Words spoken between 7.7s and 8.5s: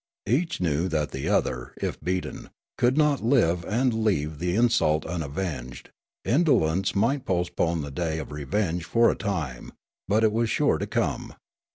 the day of